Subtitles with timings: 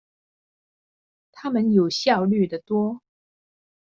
[1.31, 3.03] 他們有效率的多